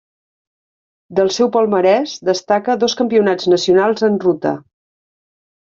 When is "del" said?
1.19-1.29